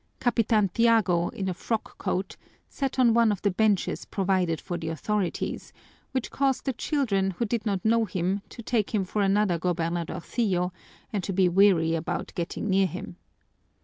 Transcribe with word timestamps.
Capitan 0.19 0.67
Tiago, 0.69 1.29
in 1.29 1.47
a 1.47 1.53
frock 1.53 1.95
coat, 1.99 2.35
sat 2.67 2.97
on 2.97 3.13
one 3.13 3.31
of 3.31 3.43
the 3.43 3.51
benches 3.51 4.03
provided 4.05 4.59
for 4.59 4.75
the 4.75 4.87
authorities, 4.89 5.71
which 6.11 6.31
caused 6.31 6.65
the 6.65 6.73
children 6.73 7.29
who 7.29 7.45
did 7.45 7.67
not 7.67 7.85
know 7.85 8.05
him 8.05 8.41
to 8.49 8.63
take 8.63 8.95
him 8.95 9.03
for 9.05 9.21
another 9.21 9.59
gobernadorcillo 9.59 10.71
and 11.13 11.23
to 11.23 11.31
be 11.33 11.47
wary 11.47 11.93
about 11.93 12.31
getting 12.33 12.67
near 12.67 12.87
him. 12.87 13.17